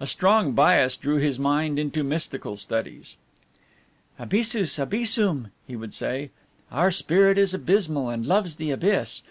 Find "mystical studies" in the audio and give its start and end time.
2.02-3.18